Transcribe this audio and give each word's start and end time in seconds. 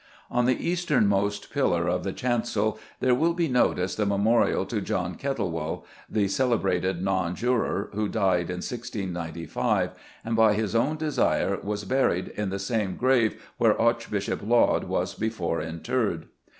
On 0.31 0.45
the 0.47 0.67
easternmost 0.67 1.53
pillar 1.53 1.87
of 1.87 2.03
the 2.03 2.11
chancel 2.11 2.79
there 3.01 3.13
will 3.13 3.35
be 3.35 3.47
noticed 3.47 3.97
the 3.97 4.05
memorial 4.07 4.65
to 4.65 4.81
John 4.81 5.13
Kettlewell, 5.13 5.85
the 6.09 6.27
celebrated 6.27 7.03
Non 7.03 7.35
juror, 7.35 7.91
who 7.93 8.07
died 8.09 8.49
in 8.49 8.63
1695, 8.65 9.91
and, 10.25 10.35
by 10.35 10.55
his 10.55 10.73
own 10.73 10.97
desire, 10.97 11.59
was 11.61 11.85
buried 11.85 12.29
"in 12.29 12.49
the 12.49 12.57
same 12.57 12.95
grave 12.95 13.39
where 13.59 13.79
Archbishop 13.79 14.39
Laud 14.41 14.85
was 14.85 15.13
before 15.13 15.61
interred." 15.61 16.25